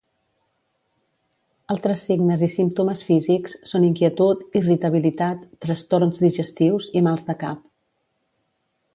[1.73, 7.61] Altres signes i símptomes físics són inquietud, irritabilitat, trastorns digestius i mals de cap.